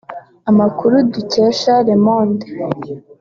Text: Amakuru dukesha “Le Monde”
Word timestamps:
Amakuru 0.49 0.95
dukesha 1.13 1.73
“Le 1.87 1.95
Monde” 2.05 2.45